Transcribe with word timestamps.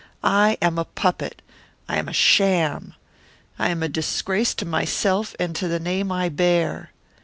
I 0.23 0.57
am 0.63 0.79
a 0.79 0.85
puppet 0.85 1.43
I 1.87 1.97
am 1.99 2.07
a 2.07 2.11
sham 2.11 2.95
I 3.59 3.69
am 3.69 3.83
a 3.83 3.87
disgrace 3.87 4.55
to 4.55 4.65
myself 4.65 5.35
and 5.39 5.55
to 5.57 5.67
the 5.67 5.79
name 5.79 6.11
I 6.11 6.27
bear!" 6.27 6.89